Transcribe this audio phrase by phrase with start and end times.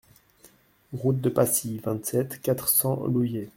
[0.93, 3.49] Route de Pacy, vingt-sept, quatre cents Louviers